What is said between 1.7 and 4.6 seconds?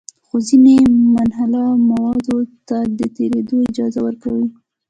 موادو ته د تېرېدو اجازه ورکوي.